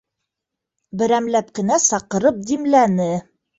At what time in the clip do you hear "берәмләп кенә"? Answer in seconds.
1.01-1.79